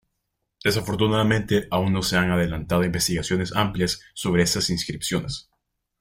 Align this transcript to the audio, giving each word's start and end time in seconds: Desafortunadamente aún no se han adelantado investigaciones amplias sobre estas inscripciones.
Desafortunadamente 0.63 1.67
aún 1.69 1.93
no 1.93 2.01
se 2.01 2.17
han 2.17 2.31
adelantado 2.31 2.83
investigaciones 2.83 3.55
amplias 3.55 4.01
sobre 4.15 4.41
estas 4.41 4.71
inscripciones. 4.71 5.51